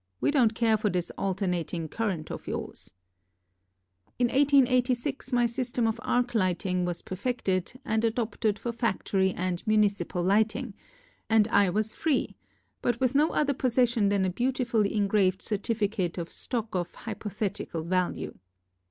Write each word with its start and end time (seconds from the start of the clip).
We 0.19 0.31
don't 0.31 0.55
care 0.55 0.77
for 0.77 0.89
this 0.89 1.11
alternating 1.15 1.87
current 1.87 2.31
of 2.31 2.47
yours." 2.47 2.91
In 4.17 4.29
1886 4.29 5.31
my 5.31 5.45
system 5.45 5.85
of 5.85 5.99
arc 6.01 6.33
light 6.33 6.65
ing 6.65 6.85
was 6.85 7.03
perfected 7.03 7.73
and 7.85 8.03
adopted 8.03 8.57
for 8.57 8.71
factory 8.71 9.31
and 9.31 9.61
municipal 9.67 10.23
lighting, 10.23 10.73
and 11.29 11.47
I 11.49 11.69
was 11.69 11.93
free, 11.93 12.35
but 12.81 12.99
with 12.99 13.13
no 13.13 13.29
other 13.33 13.53
possession 13.53 14.09
than 14.09 14.25
a 14.25 14.31
beautifully 14.31 14.95
engraved 14.95 15.43
certificate 15.43 16.17
of 16.17 16.31
stock 16.31 16.73
of 16.73 16.95
hypothetical 16.95 17.83
value. 17.83 18.33